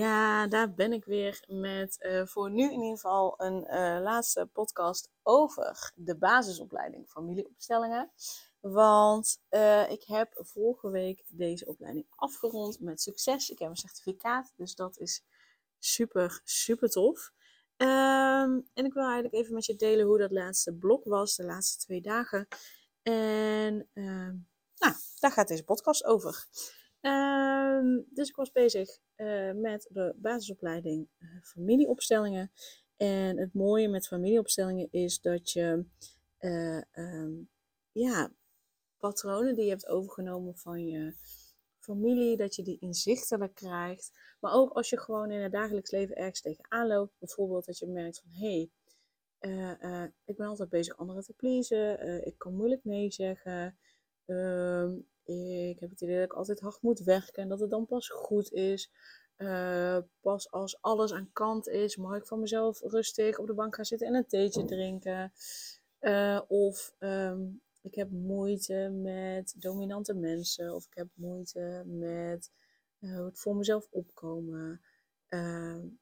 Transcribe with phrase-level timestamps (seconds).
[0.00, 4.46] Ja, daar ben ik weer met uh, voor nu in ieder geval een uh, laatste
[4.52, 8.10] podcast over de basisopleiding familieopstellingen.
[8.60, 13.50] Want uh, ik heb vorige week deze opleiding afgerond met succes.
[13.50, 15.24] Ik heb een certificaat, dus dat is
[15.78, 17.32] super, super tof.
[17.76, 21.44] Um, en ik wil eigenlijk even met je delen hoe dat laatste blok was, de
[21.44, 22.48] laatste twee dagen.
[23.02, 24.32] En uh,
[24.78, 26.46] nou, daar gaat deze podcast over.
[27.02, 32.52] Um, dus ik was bezig uh, met de basisopleiding uh, familieopstellingen.
[32.96, 35.84] En het mooie met familieopstellingen is dat je
[36.40, 37.48] uh, um,
[37.92, 38.32] ja,
[38.98, 41.14] patronen die je hebt overgenomen van je
[41.78, 44.12] familie, dat je die inzichtelijk krijgt.
[44.40, 47.18] Maar ook als je gewoon in het dagelijks leven ergens tegenaan loopt.
[47.18, 48.68] Bijvoorbeeld dat je merkt van hé,
[49.38, 52.24] hey, ik ben altijd bezig anderen te pleasen.
[52.26, 53.78] ik kan moeilijk nee zeggen.
[55.24, 58.08] Ik heb het idee dat ik altijd hard moet werken en dat het dan pas
[58.08, 58.90] goed is.
[59.36, 63.74] Uh, pas als alles aan kant is, mag ik van mezelf rustig op de bank
[63.74, 65.32] gaan zitten en een theetje drinken.
[66.00, 70.74] Uh, of um, ik heb moeite met dominante mensen.
[70.74, 72.50] Of ik heb moeite met
[73.00, 74.80] uh, het voor mezelf opkomen.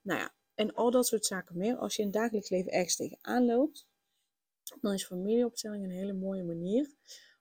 [0.02, 1.76] nou ja, en al dat soort zaken meer.
[1.76, 3.86] Als je in het dagelijks leven ergens tegenaan loopt,
[4.80, 6.90] dan is familieopstelling een hele mooie manier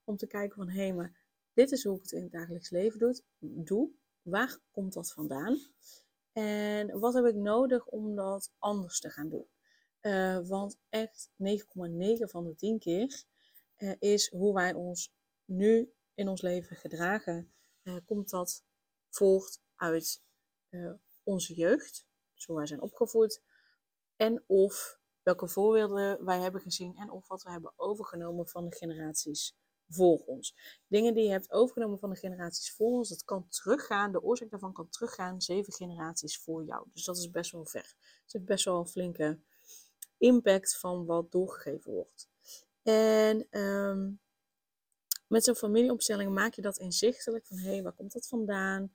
[0.03, 1.26] om te kijken van hé, maar
[1.57, 3.21] dit is hoe ik het in het dagelijks leven doe.
[3.39, 3.89] doe.
[4.21, 5.59] Waar komt dat vandaan?
[6.31, 9.47] En wat heb ik nodig om dat anders te gaan doen?
[10.01, 11.37] Uh, want echt 9,9
[12.17, 13.23] van de 10 keer
[13.77, 15.13] uh, is hoe wij ons
[15.45, 17.53] nu in ons leven gedragen.
[17.83, 18.63] Uh, komt dat
[19.09, 20.21] voort uit
[21.23, 23.41] onze jeugd, zo wij zijn opgevoed,
[24.15, 28.75] en of welke voorbeelden wij hebben gezien en of wat we hebben overgenomen van de
[28.75, 29.55] generaties
[29.89, 30.55] voor ons.
[30.87, 34.49] Dingen die je hebt overgenomen van de generaties voor ons, dat kan teruggaan, de oorzaak
[34.49, 36.87] daarvan kan teruggaan zeven generaties voor jou.
[36.93, 37.95] Dus dat is best wel ver.
[38.23, 39.39] Het heeft best wel een flinke
[40.17, 42.29] impact van wat doorgegeven wordt.
[42.83, 44.19] En um,
[45.27, 48.93] met zo'n familieopstelling maak je dat inzichtelijk van hé, hey, waar komt dat vandaan?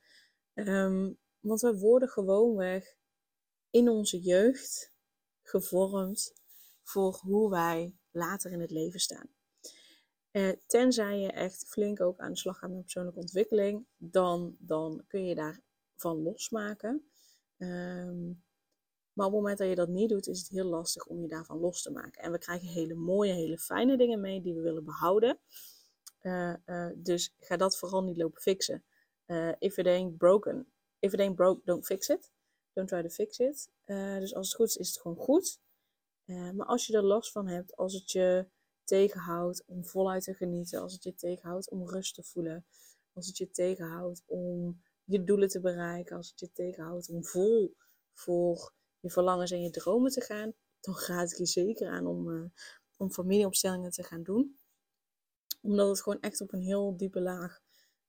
[0.54, 2.96] Um, want we worden gewoonweg
[3.70, 4.92] in onze jeugd
[5.42, 6.32] gevormd
[6.82, 9.28] voor hoe wij later in het leven staan.
[10.32, 15.04] Eh, tenzij je echt flink ook aan de slag gaat met persoonlijke ontwikkeling, dan, dan
[15.06, 17.10] kun je daarvan losmaken.
[17.58, 18.42] Um,
[19.12, 21.28] maar op het moment dat je dat niet doet, is het heel lastig om je
[21.28, 22.22] daarvan los te maken.
[22.22, 25.38] En we krijgen hele mooie, hele fijne dingen mee die we willen behouden.
[26.22, 28.84] Uh, uh, dus ga dat vooral niet lopen fixen.
[29.58, 32.32] If it ain't broken, if it ain't broke, don't fix it.
[32.72, 33.70] Don't try to fix it.
[34.18, 35.60] dus als het goed is, is het gewoon goed.
[36.26, 38.46] maar als je er last van hebt, als het je
[38.84, 42.66] tegenhoudt om voluit te genieten, als het je tegenhoudt om rust te voelen,
[43.12, 47.76] als het je tegenhoudt om je doelen te bereiken, als het je tegenhoudt om vol
[48.12, 52.28] voor je verlangens en je dromen te gaan, dan raad ik je zeker aan om,
[52.28, 52.44] uh,
[52.96, 54.58] om familieopstellingen te gaan doen.
[55.60, 57.60] Omdat het gewoon echt op een heel diepe laag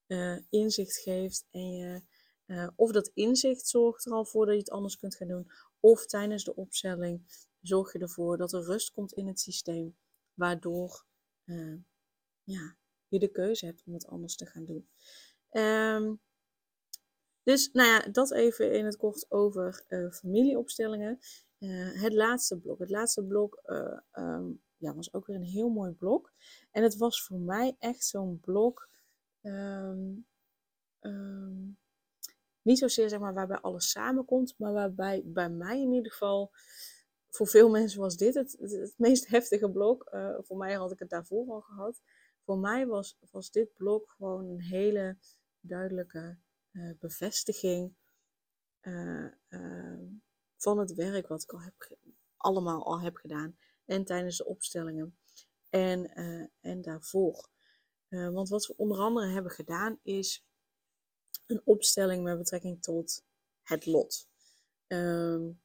[0.07, 1.45] uh, inzicht geeft.
[1.51, 2.01] En je,
[2.45, 5.51] uh, of dat inzicht zorgt er al voor dat je het anders kunt gaan doen.
[5.79, 9.95] Of tijdens de opstelling zorg je ervoor dat er rust komt in het systeem
[10.33, 11.05] waardoor
[11.45, 11.77] uh,
[12.43, 12.75] ja,
[13.07, 14.89] je de keuze hebt om het anders te gaan doen.
[15.51, 16.21] Um,
[17.43, 21.19] dus nou ja, dat even in het kort over uh, familieopstellingen.
[21.59, 22.79] Uh, het laatste blok.
[22.79, 23.61] Het laatste blok
[24.13, 26.33] um, ja, was ook weer een heel mooi blok.
[26.71, 28.89] En het was voor mij echt zo'n blok.
[29.41, 30.27] Um,
[32.61, 36.51] niet zozeer zeg maar waarbij alles samenkomt, maar waarbij bij mij in ieder geval
[37.35, 40.09] voor veel mensen was dit het, het, meest heftige blok.
[40.13, 42.01] Uh, voor mij had ik het daarvoor al gehad.
[42.45, 45.17] Voor mij was, was dit blok gewoon een hele
[45.59, 46.37] duidelijke
[46.71, 47.95] uh, bevestiging
[48.81, 49.27] uh,
[50.57, 51.97] van het werk wat ik al heb,
[52.37, 53.57] allemaal al heb gedaan.
[53.85, 55.17] En tijdens de opstellingen.
[55.69, 56.13] En,
[56.59, 57.49] en daarvoor.
[58.09, 60.45] want wat we onder andere hebben gedaan is
[61.47, 63.23] een opstelling met betrekking tot
[63.61, 64.27] het lot.
[64.87, 65.61] Um,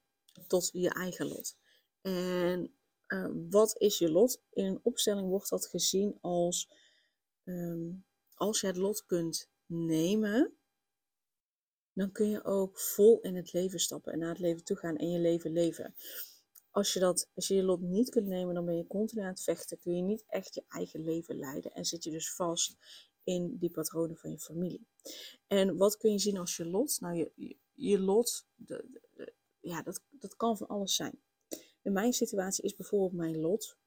[0.47, 1.58] tot je eigen lot.
[2.01, 2.73] En
[3.07, 4.41] uh, wat is je lot?
[4.49, 6.69] In een opstelling wordt dat gezien als
[7.43, 8.05] um,
[8.39, 10.53] als je het lot kunt nemen,
[11.93, 14.97] dan kun je ook vol in het leven stappen en naar het leven toe gaan
[14.97, 15.95] en je leven leven.
[16.71, 19.27] Als je, dat, als je je lot niet kunt nemen, dan ben je continu aan
[19.27, 19.79] het vechten.
[19.79, 22.77] Kun je niet echt je eigen leven leiden en zit je dus vast
[23.23, 24.87] in die patronen van je familie.
[25.47, 26.99] En wat kun je zien als je lot?
[26.99, 29.01] Nou, je, je, lot, de,
[29.59, 31.21] ja, dat, dat kan van alles zijn.
[31.89, 33.77] In mijn situatie is bijvoorbeeld mijn lot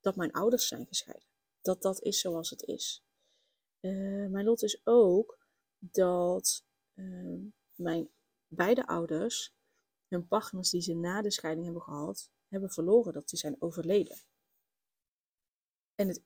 [0.00, 1.28] dat mijn ouders zijn gescheiden.
[1.62, 3.04] Dat dat is zoals het is.
[3.80, 5.38] Uh, mijn lot is ook
[5.78, 6.64] dat
[6.94, 7.38] uh,
[7.74, 8.08] mijn
[8.46, 9.54] beide ouders
[10.08, 14.18] hun partners die ze na de scheiding hebben gehad, hebben verloren, dat die zijn overleden.
[15.94, 16.22] En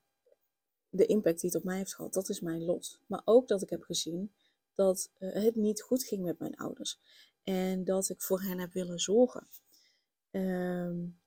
[0.88, 3.00] de impact die het op mij heeft gehad, dat is mijn lot.
[3.06, 4.34] Maar ook dat ik heb gezien
[4.74, 7.00] dat uh, het niet goed ging met mijn ouders.
[7.42, 9.46] En dat ik voor hen heb willen zorgen.
[10.30, 11.22] Um,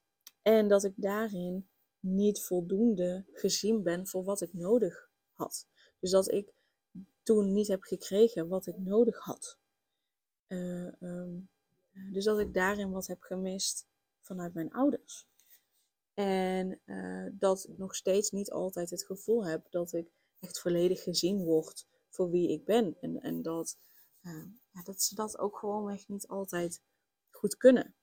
[0.47, 5.67] en dat ik daarin niet voldoende gezien ben voor wat ik nodig had.
[5.99, 6.53] Dus dat ik
[7.23, 9.57] toen niet heb gekregen wat ik nodig had.
[10.47, 11.49] Uh, um,
[12.11, 13.87] dus dat ik daarin wat heb gemist
[14.21, 15.27] vanuit mijn ouders.
[16.13, 21.03] En uh, dat ik nog steeds niet altijd het gevoel heb dat ik echt volledig
[21.03, 22.97] gezien word voor wie ik ben.
[23.01, 23.77] En, en dat,
[24.21, 26.81] uh, ja, dat ze dat ook gewoonweg niet altijd
[27.29, 27.95] goed kunnen.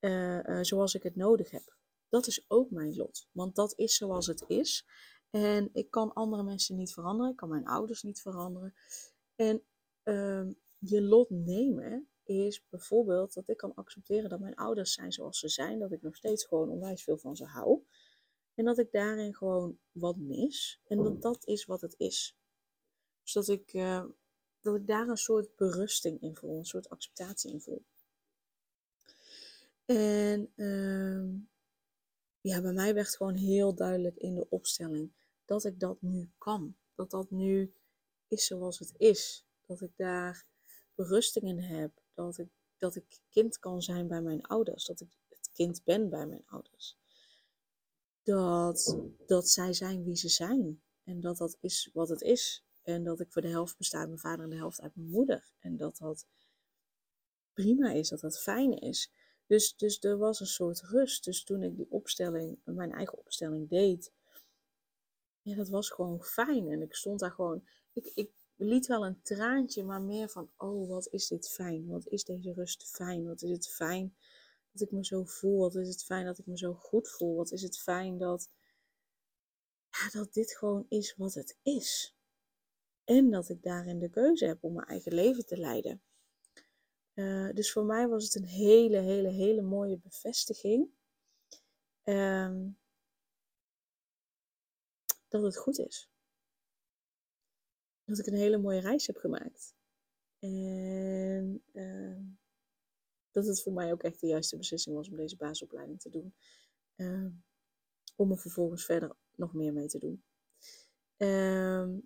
[0.00, 1.76] Uh, zoals ik het nodig heb.
[2.08, 3.28] Dat is ook mijn lot.
[3.32, 4.86] Want dat is zoals het is.
[5.30, 7.30] En ik kan andere mensen niet veranderen.
[7.30, 8.74] Ik kan mijn ouders niet veranderen.
[9.34, 9.62] En
[10.02, 15.38] ehm, je lot nemen is bijvoorbeeld dat ik kan accepteren dat mijn ouders zijn zoals
[15.38, 15.78] ze zijn.
[15.78, 17.84] Dat ik nog steeds gewoon onwijs veel van ze hou.
[18.54, 20.80] En dat ik daarin gewoon wat mis.
[20.84, 22.36] En dat dat is wat het is.
[23.22, 24.04] Dus dat ik, uh,
[24.60, 26.58] dat ik daar een soort berusting in voel.
[26.58, 27.84] Een soort acceptatie in voel.
[29.90, 31.40] En uh,
[32.40, 35.12] ja, bij mij werd gewoon heel duidelijk in de opstelling
[35.44, 36.76] dat ik dat nu kan.
[36.94, 37.72] Dat dat nu
[38.28, 39.46] is zoals het is.
[39.66, 40.44] Dat ik daar
[40.94, 41.92] berusting in heb.
[42.14, 44.86] Dat ik, dat ik kind kan zijn bij mijn ouders.
[44.86, 46.98] Dat ik het kind ben bij mijn ouders.
[48.22, 50.82] Dat, dat zij zijn wie ze zijn.
[51.04, 52.64] En dat dat is wat het is.
[52.82, 55.10] En dat ik voor de helft besta uit mijn vader en de helft uit mijn
[55.10, 55.52] moeder.
[55.58, 56.26] En dat dat
[57.52, 59.10] prima is, dat dat fijn is.
[59.50, 61.24] Dus, dus er was een soort rust.
[61.24, 64.12] Dus toen ik die opstelling, mijn eigen opstelling deed,
[65.42, 66.68] ja, dat was gewoon fijn.
[66.68, 70.88] En ik stond daar gewoon, ik, ik liet wel een traantje, maar meer van, oh,
[70.88, 71.86] wat is dit fijn?
[71.88, 73.26] Wat is deze rust fijn?
[73.26, 74.14] Wat is het fijn
[74.72, 75.58] dat ik me zo voel?
[75.58, 77.36] Wat is het fijn dat ik me zo goed voel?
[77.36, 78.50] Wat is het fijn dat,
[79.90, 82.16] ja, dat dit gewoon is wat het is?
[83.04, 86.02] En dat ik daarin de keuze heb om mijn eigen leven te leiden.
[87.20, 90.88] Uh, dus voor mij was het een hele, hele, hele mooie bevestiging.
[92.04, 92.78] Um,
[95.28, 96.10] dat het goed is.
[98.04, 99.74] Dat ik een hele mooie reis heb gemaakt.
[100.38, 102.20] En uh,
[103.30, 106.34] dat het voor mij ook echt de juiste beslissing was om deze basisopleiding te doen.
[106.96, 107.32] Uh,
[108.16, 110.24] om er vervolgens verder nog meer mee te doen.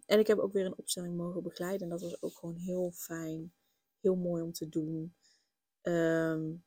[0.07, 1.83] En ik heb ook weer een opstelling mogen begeleiden.
[1.83, 3.55] En dat was ook gewoon heel fijn.
[4.05, 5.15] Heel mooi om te doen.
[5.83, 6.65] Um,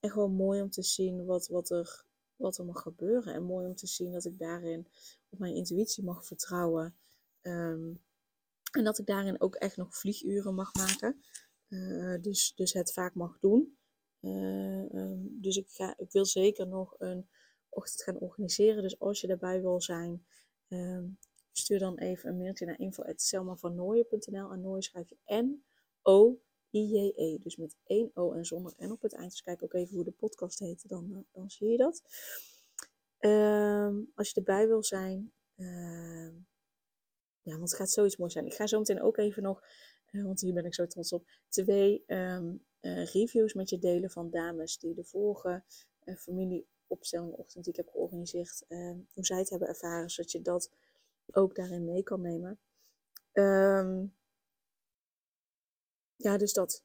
[0.00, 2.04] en gewoon mooi om te zien wat, wat er
[2.36, 3.34] wat er mag gebeuren.
[3.34, 4.88] En mooi om te zien dat ik daarin
[5.28, 6.96] op mijn intuïtie mag vertrouwen.
[7.42, 8.02] Um,
[8.72, 11.22] en dat ik daarin ook echt nog vlieguren mag maken.
[11.68, 13.76] Uh, dus, dus het vaak mag doen.
[14.20, 17.28] Uh, um, dus ik, ga, ik wil zeker nog een
[17.68, 18.82] ochtend gaan organiseren.
[18.82, 20.26] Dus als je daarbij wil zijn,
[21.52, 24.50] stuur dan even een mailtje naar info.selmavannooien.nl.
[24.52, 27.38] En Nooien schrijf je N-O-I-J-E.
[27.38, 29.30] Dus met één O en zonder N op het eind.
[29.30, 32.02] Dus kijk ook even hoe de podcast heet, dan, uh, dan zie je dat.
[33.20, 36.32] Um, als je erbij wil zijn, uh,
[37.42, 38.46] ja, want het gaat zoiets moois zijn.
[38.46, 39.64] Ik ga zo meteen ook even nog,
[40.10, 44.10] uh, want hier ben ik zo trots op, twee um, uh, reviews met je delen
[44.10, 45.62] van dames die de vorige
[46.16, 48.64] familieopstellingochtend die ik heb georganiseerd,
[49.12, 50.70] hoe zij het hebben ervaren, zodat je dat
[51.32, 52.60] ook daarin mee kan nemen.
[53.32, 54.16] Um,
[56.16, 56.84] ja, dus dat.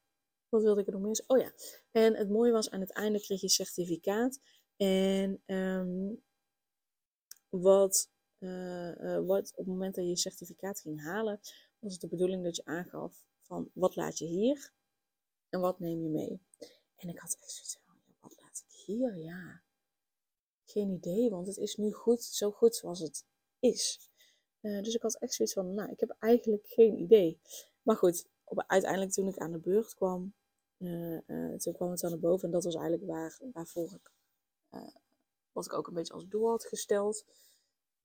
[0.49, 1.23] Wat wilde ik er nog meer?
[1.27, 1.53] Oh ja.
[1.91, 4.39] En het mooie was, aan het einde kreeg je certificaat.
[4.75, 6.23] En um,
[7.49, 11.39] wat, uh, uh, wat op het moment dat je je certificaat ging halen,
[11.79, 14.73] was het de bedoeling dat je aangaf van wat laat je hier
[15.49, 16.41] en wat neem je mee.
[16.95, 19.17] En ik had echt zoiets van, wat laat ik hier?
[19.17, 19.61] Ja,
[20.65, 23.25] geen idee, want het is nu goed, zo goed zoals het
[23.59, 24.09] is.
[24.61, 27.39] Uh, dus ik had echt zoiets van, nou, ik heb eigenlijk geen idee.
[27.81, 30.33] Maar goed, op, uiteindelijk toen ik aan de beurt kwam,
[31.57, 32.45] toen kwam het aan de boven.
[32.45, 34.11] En dat was eigenlijk waar, waarvoor ik
[35.51, 37.25] wat ik ook een beetje als doel had gesteld.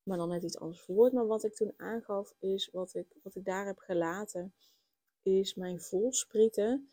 [0.02, 1.12] Maar dan net iets anders verwoord.
[1.12, 4.54] Maar wat ik toen aangaf is wat ik, wat ik daar heb gelaten.
[5.22, 6.88] is mijn volsprieten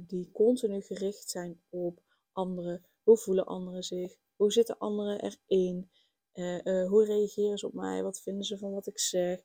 [0.00, 2.84] die continu gericht zijn op anderen.
[3.02, 4.16] Hoe voelen anderen zich?
[4.36, 5.90] Hoe zitten anderen erin?
[6.34, 8.02] Uh, hoe reageren ze op mij?
[8.02, 9.40] Wat vinden ze van wat ik zeg?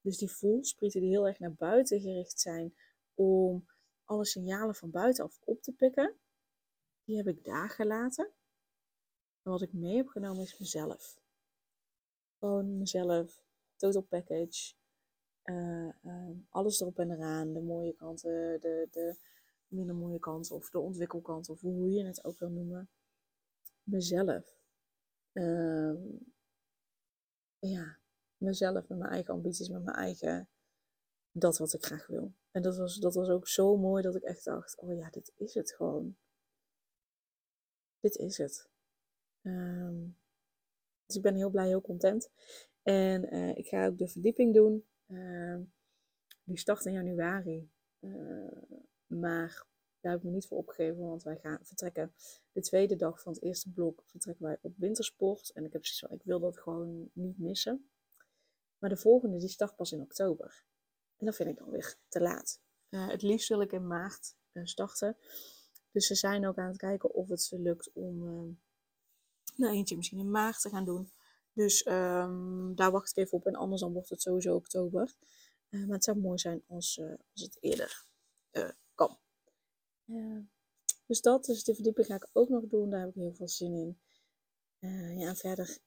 [0.00, 2.74] Dus die voelsprieten die heel erg naar buiten gericht zijn
[3.14, 3.66] om
[4.04, 6.14] alle signalen van buitenaf op te pikken,
[7.04, 8.30] die heb ik daar gelaten.
[9.42, 11.20] En wat ik mee heb genomen is mezelf.
[12.38, 13.42] Gewoon mezelf,
[13.76, 14.74] total package.
[15.44, 17.52] Uh, uh, alles erop en eraan.
[17.52, 19.16] De mooie kanten, de, de
[19.66, 22.88] minder mooie kanten of de ontwikkelkant of hoe je het ook wil noemen.
[23.82, 24.56] Mezelf.
[25.32, 25.92] Uh,
[27.70, 27.98] ja,
[28.36, 30.48] mezelf met mijn eigen ambities, met mijn eigen
[31.32, 32.32] dat wat ik graag wil.
[32.50, 35.32] En dat was, dat was ook zo mooi dat ik echt dacht, oh ja, dit
[35.36, 36.16] is het gewoon.
[38.00, 38.68] Dit is het.
[39.42, 40.16] Um,
[41.06, 42.30] dus ik ben heel blij, heel content.
[42.82, 44.86] En uh, ik ga ook de verdieping doen.
[45.06, 45.58] Uh,
[46.44, 47.70] die start in januari.
[48.00, 48.62] Uh,
[49.06, 49.66] maar
[50.04, 52.14] daar heb ik me niet voor opgegeven, want wij gaan vertrekken
[52.52, 55.50] de tweede dag van het eerste blok vertrekken wij op wintersport.
[55.52, 57.88] En ik heb zoiets van, ik wil dat gewoon niet missen.
[58.78, 60.64] Maar de volgende, die start pas in oktober.
[61.16, 62.60] En dat vind ik dan weer te laat.
[62.90, 65.16] Uh, het liefst wil ik in maart uh, starten.
[65.90, 68.56] Dus ze zijn ook aan het kijken of het ze lukt om uh,
[69.56, 71.10] nou, eentje misschien in maart te gaan doen.
[71.52, 73.46] Dus um, daar wacht ik even op.
[73.46, 75.14] En anders dan wordt het sowieso oktober.
[75.68, 77.00] maar het zou mooi zijn als,
[77.32, 78.06] als het eerder
[81.06, 82.90] dus dat, dus de verdieping ga ik ook nog doen.
[82.90, 83.98] Daar heb ik heel veel zin in.
[85.18, 85.78] ja, en verder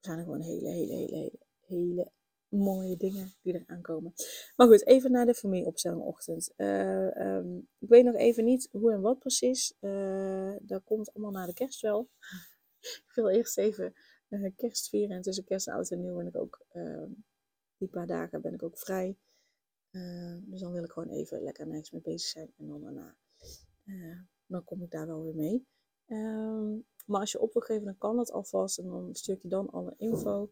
[0.00, 2.12] zijn er gewoon hele, hele, hele, hele, hele
[2.54, 4.12] mooie dingen die er aankomen.
[4.56, 6.52] Maar goed, even naar de familieopstellingochtend.
[6.56, 9.74] Uh, um, ik weet nog even niet hoe en wat precies.
[9.80, 12.10] Uh, dat komt allemaal na de kerst wel.
[13.08, 13.94] ik wil eerst even
[14.28, 15.16] uh, kerst vieren.
[15.16, 17.10] En tussen kerst oud en nieuw ben ik ook, ehm,
[17.76, 19.16] die paar dagen ben ik ook vrij.
[20.40, 22.52] dus dan wil ik gewoon even lekker niks mee bezig zijn.
[22.56, 23.16] En dan daarna,
[24.46, 25.66] dan kom ik daar wel weer mee.
[26.06, 26.72] Ehm,
[27.06, 28.78] maar als je op wil geven, dan kan dat alvast.
[28.78, 30.50] En dan stuur ik je dan alle info.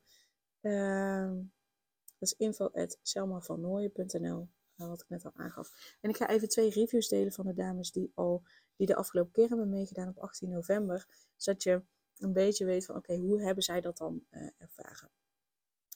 [2.23, 5.97] Dat is info.selmavannooien.nl, eh, wat ik net al aangaf.
[6.01, 8.43] En ik ga even twee reviews delen van de dames die, al,
[8.77, 11.07] die de afgelopen keer hebben meegedaan op 18 november.
[11.37, 11.83] Zodat je
[12.19, 15.11] een beetje weet van oké, hoe hebben zij dat dan uh, ervaren.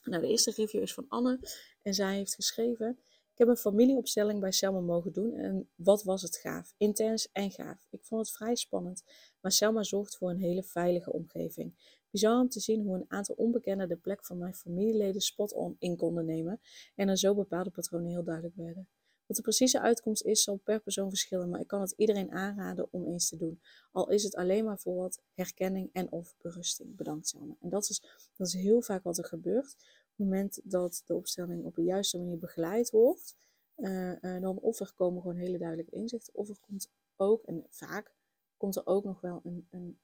[0.03, 1.39] Nou, de eerste review is van Anne
[1.81, 2.99] en zij heeft geschreven...
[3.37, 6.73] Ik heb een familieopstelling bij Selma mogen doen en wat was het gaaf.
[6.77, 7.87] Intens en gaaf.
[7.89, 9.03] Ik vond het vrij spannend,
[9.41, 11.73] maar Selma zorgt voor een hele veilige omgeving.
[12.09, 15.97] Bizar om te zien hoe een aantal onbekenden de plek van mijn familieleden spot-on in
[15.97, 16.59] konden nemen
[16.95, 18.87] en er zo bepaalde patronen heel duidelijk werden.
[19.25, 22.87] Wat de precieze uitkomst is, zal per persoon verschillen, maar ik kan het iedereen aanraden
[22.91, 23.61] om eens te doen.
[23.91, 26.95] Al is het alleen maar voor wat herkenning en of berusting.
[26.95, 27.55] Bedankt Selma.
[27.61, 28.01] En dat is,
[28.35, 29.75] dat is heel vaak wat er gebeurt.
[30.17, 33.37] Het moment dat de opstelling op de juiste manier begeleid wordt,
[33.77, 37.65] uh, uh, dan of er komen gewoon hele duidelijke inzichten, of er komt ook, en
[37.69, 38.13] vaak
[38.57, 39.99] komt er ook nog wel een, een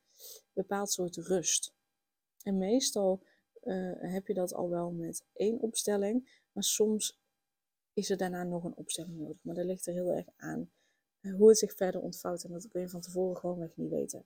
[0.54, 1.74] bepaald soort rust.
[2.44, 3.24] En meestal
[3.64, 7.22] uh, heb je dat al wel met één opstelling, maar soms
[7.94, 9.38] is er daarna nog een opstelling nodig.
[9.42, 10.72] Maar dat ligt er heel erg aan
[11.38, 14.26] hoe het zich verder ontvouwt en dat kun je van tevoren gewoonweg niet weten.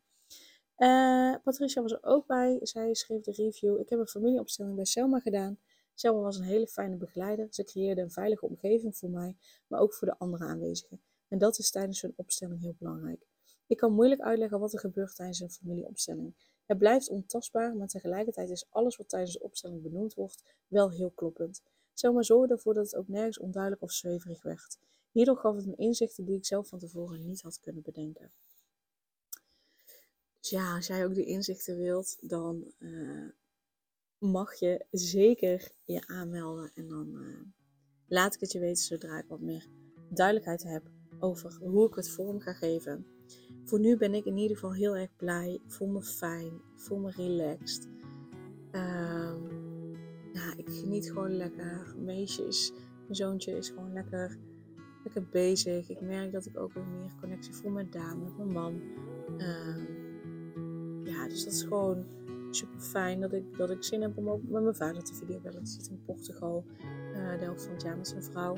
[1.44, 2.60] Patricia was er ook bij.
[2.62, 3.79] Zij schreef de review.
[3.79, 5.60] Ik heb een familieopstelling bij Selma gedaan.
[5.99, 7.47] Selma was een hele fijne begeleider.
[7.49, 9.35] Ze creëerde een veilige omgeving voor mij,
[9.67, 11.01] maar ook voor de andere aanwezigen.
[11.27, 13.27] En dat is tijdens zo'n opstelling heel belangrijk.
[13.67, 16.35] Ik kan moeilijk uitleggen wat er gebeurt tijdens een familieopstelling.
[16.65, 21.11] Het blijft ontastbaar, maar tegelijkertijd is alles wat tijdens de opstelling benoemd wordt wel heel
[21.15, 21.61] kloppend.
[21.93, 24.77] Selma zorgde ervoor dat het ook nergens onduidelijk of zweverig werd.
[25.11, 28.31] Hierdoor gaf het me inzichten die ik zelf van tevoren niet had kunnen bedenken.
[30.39, 33.29] Dus ja, als jij ook die inzichten wilt, dan uh,
[34.19, 36.71] mag je zeker je aanmelden.
[36.74, 37.41] En dan uh,
[38.07, 39.67] laat ik het je weten zodra ik wat meer
[40.09, 40.83] duidelijkheid heb
[41.19, 43.05] over hoe ik het vorm ga geven
[43.63, 45.59] voor nu ben ik in ieder geval heel erg blij.
[45.67, 46.62] Voel me fijn.
[46.75, 47.88] Voel me relaxed.
[48.71, 49.91] Um,
[50.33, 51.93] nou, ik geniet gewoon lekker.
[51.93, 54.38] Mijn meisje is, mijn zoontje is gewoon lekker,
[55.03, 55.89] lekker bezig.
[55.89, 58.81] Ik merk dat ik ook weer meer connectie voel met Daan, met mijn man.
[59.38, 62.05] Um, ja, dus dat is gewoon
[62.49, 65.63] super fijn dat ik, dat ik zin heb om ook met mijn vader te videobellen.
[65.63, 66.65] Die zit in Portugal
[67.13, 68.57] uh, de helft van het jaar met zijn vrouw.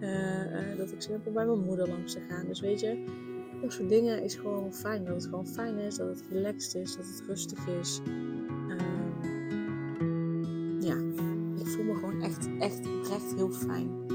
[0.00, 2.46] Uh, uh, dat ik zin heb om bij mijn moeder langs te gaan.
[2.46, 3.04] Dus weet je,
[3.62, 5.04] dat soort dingen is gewoon fijn.
[5.04, 8.00] Dat het gewoon fijn is, dat het relaxed is, dat het rustig is.
[8.70, 9.20] Um,
[10.80, 10.96] ja,
[11.60, 14.06] ik voel me gewoon echt, echt oprecht heel fijn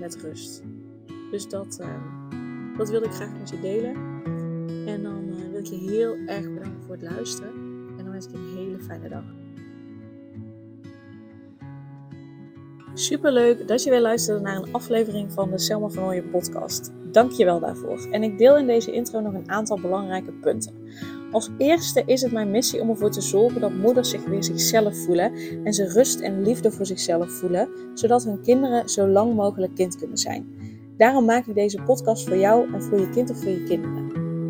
[0.00, 0.62] met rust.
[1.30, 3.94] Dus dat, uh, dat wil ik graag met je delen.
[4.86, 7.59] En dan wil ik je heel erg bedanken voor het luisteren.
[8.26, 9.24] Een hele fijne dag.
[12.94, 16.92] Super leuk dat je weer luistert naar een aflevering van de Selma van podcast.
[17.12, 18.08] Dank je wel daarvoor.
[18.10, 20.74] En ik deel in deze intro nog een aantal belangrijke punten.
[21.30, 24.96] Als eerste is het mijn missie om ervoor te zorgen dat moeders zich weer zichzelf
[24.96, 25.32] voelen
[25.64, 29.96] en ze rust en liefde voor zichzelf voelen, zodat hun kinderen zo lang mogelijk kind
[29.96, 30.54] kunnen zijn.
[30.96, 34.19] Daarom maak ik deze podcast voor jou en voor je kind of voor je kinderen.